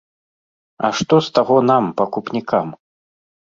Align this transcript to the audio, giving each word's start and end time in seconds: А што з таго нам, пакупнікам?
А 0.87 0.91
што 1.03 1.21
з 1.27 1.37
таго 1.37 1.59
нам, 1.69 1.93
пакупнікам? 2.03 2.67